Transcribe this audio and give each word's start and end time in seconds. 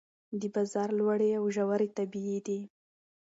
د 0.39 0.41
بازار 0.53 0.89
لوړې 0.99 1.29
او 1.39 1.45
ژورې 1.55 1.87
طبیعي 1.97 2.39
دي. 2.47 2.59